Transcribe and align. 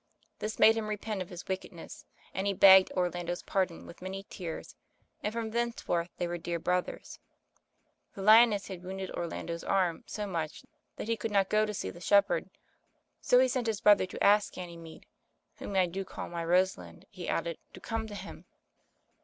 This 0.39 0.57
made 0.57 0.75
him 0.75 0.87
repent 0.87 1.21
of 1.21 1.29
his 1.29 1.47
wicked 1.47 1.71
ness, 1.71 2.05
and 2.33 2.47
he 2.47 2.53
begged 2.55 2.91
Orlando's 2.93 3.43
pardon 3.43 3.85
with 3.85 4.01
many 4.01 4.23
tears, 4.23 4.73
and 5.21 5.31
from 5.31 5.51
thenceforth 5.51 6.09
they 6.17 6.27
were 6.27 6.39
dear 6.39 6.57
brothers. 6.57 7.19
The 8.15 8.23
lioness 8.23 8.67
had 8.67 8.81
wounded 8.81 9.11
Or 9.13 9.27
lando's 9.27 9.63
arm 9.63 10.03
so 10.07 10.25
much, 10.25 10.65
that 10.95 11.07
he 11.07 11.15
could 11.15 11.29
not 11.29 11.49
go 11.49 11.61
on 11.61 11.67
to 11.67 11.73
see 11.75 11.91
the 11.91 12.01
shepherd, 12.01 12.49
so 13.21 13.37
he 13.37 13.47
sent 13.47 13.67
his 13.67 13.79
brother 13.81 14.07
to 14.07 14.23
ask 14.23 14.51
Ganymede 14.53 15.05
("whom 15.57 15.75
I 15.75 15.85
do 15.85 16.03
call 16.03 16.27
my 16.29 16.43
Rosa 16.43 16.79
lind," 16.79 17.05
he 17.11 17.29
added) 17.29 17.59
to 17.75 17.79
come 17.79 18.07
to 18.07 18.15
him. 18.15 18.45